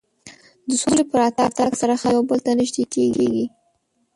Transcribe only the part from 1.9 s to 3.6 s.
خلک یو بل ته نژدې کېږي.